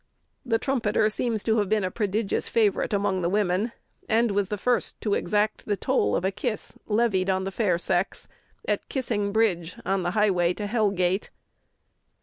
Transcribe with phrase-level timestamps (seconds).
[0.43, 3.71] The Trumpeter seems to have been a prodigious favorite among the women,
[4.09, 7.77] and was the first to exact the toll of a kiss levied on the fair
[7.77, 8.27] sex
[8.67, 11.29] at Kissing Bridge, on the highway to Hellgate.